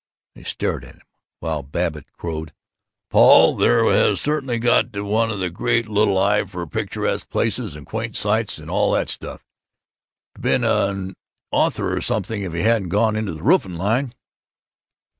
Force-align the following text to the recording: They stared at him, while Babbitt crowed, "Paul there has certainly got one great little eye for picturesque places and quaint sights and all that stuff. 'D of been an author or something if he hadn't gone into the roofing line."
They 0.33 0.41
stared 0.43 0.83
at 0.83 0.95
him, 0.95 1.03
while 1.41 1.61
Babbitt 1.61 2.11
crowed, 2.13 2.53
"Paul 3.11 3.55
there 3.55 3.85
has 3.85 4.19
certainly 4.19 4.57
got 4.57 4.99
one 4.99 5.53
great 5.53 5.87
little 5.87 6.17
eye 6.17 6.43
for 6.43 6.65
picturesque 6.65 7.29
places 7.29 7.75
and 7.75 7.85
quaint 7.85 8.17
sights 8.17 8.57
and 8.57 8.67
all 8.67 8.93
that 8.93 9.09
stuff. 9.11 9.45
'D 10.33 10.37
of 10.37 10.41
been 10.41 10.63
an 10.63 11.13
author 11.51 11.95
or 11.95 12.01
something 12.01 12.41
if 12.41 12.51
he 12.53 12.61
hadn't 12.63 12.89
gone 12.89 13.15
into 13.15 13.35
the 13.35 13.43
roofing 13.43 13.75
line." 13.77 14.15